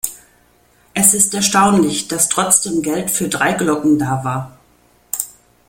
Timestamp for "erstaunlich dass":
1.35-2.27